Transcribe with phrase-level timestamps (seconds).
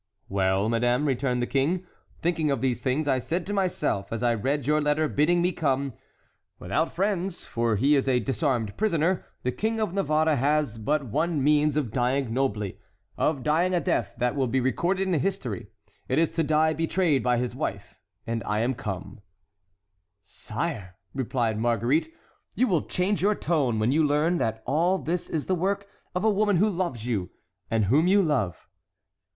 [0.29, 1.85] "Well, madame," returned the king,
[2.23, 5.51] "thinking of these things, I said to myself, as I read your letter bidding me
[5.51, 5.93] come:
[6.57, 11.43] 'Without friends, for he is a disarmed prisoner, the King of Navarre has but one
[11.43, 12.79] means of dying nobly,
[13.15, 15.67] of dying a death that will be recorded in history.
[16.09, 17.93] It is to die betrayed by his wife;
[18.25, 19.21] and I am come'"—
[20.25, 22.11] "Sire," replied Marguerite,
[22.55, 26.23] "you will change your tone when you learn that all this is the work of
[26.23, 28.67] a woman who loves you—and whom you love."